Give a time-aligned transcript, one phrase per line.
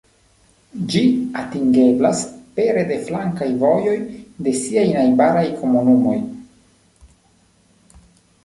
[0.93, 1.01] Ĝi
[1.41, 2.23] atingeblas
[2.55, 3.95] pere de flankaj vojoj
[4.47, 6.19] de siaj najbaraj komunumoj.